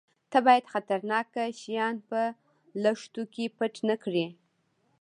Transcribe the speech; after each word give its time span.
_ته 0.31 0.37
بايد 0.45 0.65
خطرناکه 0.73 1.43
شيان 1.61 1.95
په 2.09 2.21
لښتو 2.83 3.21
کې 3.33 3.45
پټ 3.57 3.73
نه 3.89 3.95
کړې. 4.03 4.27